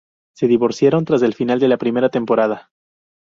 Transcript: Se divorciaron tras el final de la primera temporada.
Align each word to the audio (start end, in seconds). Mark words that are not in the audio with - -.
Se 0.35 0.47
divorciaron 0.47 1.05
tras 1.05 1.21
el 1.21 1.35
final 1.35 1.59
de 1.59 1.67
la 1.67 1.77
primera 1.77 2.09
temporada. 2.09 2.71